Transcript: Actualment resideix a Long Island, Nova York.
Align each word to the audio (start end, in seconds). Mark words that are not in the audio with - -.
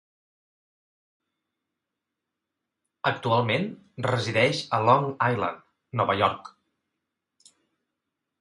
Actualment 3.11 3.69
resideix 4.07 4.63
a 4.79 4.83
Long 4.89 5.07
Island, 5.35 5.63
Nova 6.01 6.17
York. 6.23 6.51